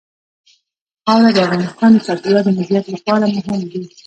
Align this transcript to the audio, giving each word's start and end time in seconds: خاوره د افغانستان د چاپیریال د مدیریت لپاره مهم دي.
خاوره 1.03 1.31
د 1.33 1.37
افغانستان 1.41 1.91
د 1.93 1.97
چاپیریال 2.05 2.43
د 2.45 2.47
مدیریت 2.57 2.85
لپاره 2.95 3.23
مهم 3.35 3.59
دي. 3.71 3.81